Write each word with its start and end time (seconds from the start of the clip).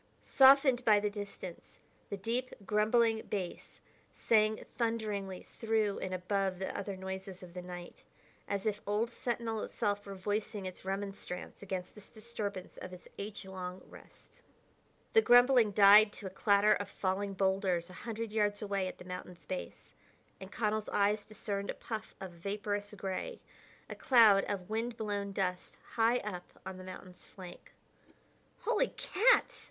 Softened 0.23 0.83
by 0.83 0.99
the 0.99 1.11
distance, 1.11 1.79
the 2.09 2.17
deep, 2.17 2.55
grumbling 2.65 3.21
bass 3.27 3.81
sang 4.15 4.65
thunderingly 4.75 5.43
through 5.43 5.99
and 5.99 6.11
above 6.11 6.57
the 6.57 6.75
other 6.75 6.97
noises 6.97 7.43
of 7.43 7.53
the 7.53 7.61
night, 7.61 8.03
as 8.47 8.65
if 8.65 8.81
old 8.87 9.11
Sentinel 9.11 9.61
itself 9.61 10.03
were 10.03 10.15
voicing 10.15 10.65
its 10.65 10.83
remonstrance 10.83 11.61
against 11.61 11.93
this 11.93 12.09
disturbance 12.09 12.77
of 12.77 12.91
its 12.93 13.07
age 13.19 13.45
long 13.45 13.79
rest. 13.87 14.41
The 15.13 15.21
grumbling 15.21 15.69
died 15.69 16.11
to 16.13 16.25
a 16.25 16.31
clatter 16.31 16.73
of 16.73 16.89
falling 16.89 17.33
boulders 17.35 17.87
a 17.91 18.01
hundred 18.01 18.31
yards 18.33 18.63
away 18.63 18.87
at 18.87 18.97
the 18.97 19.05
mountain's 19.05 19.45
base, 19.45 19.93
and 20.39 20.51
Connell's 20.51 20.89
eyes 20.89 21.23
discerned 21.25 21.69
a 21.69 21.75
puff 21.75 22.15
of 22.19 22.31
vaporous 22.31 22.91
gray, 22.97 23.39
a 23.87 23.93
cloud 23.93 24.45
of 24.45 24.67
wind 24.67 24.97
blown 24.97 25.31
dust, 25.31 25.77
high 25.93 26.17
up 26.23 26.59
on 26.65 26.77
the 26.77 26.83
mountain's 26.83 27.27
flank. 27.27 27.71
"Holy 28.61 28.87
cats!" 28.87 29.59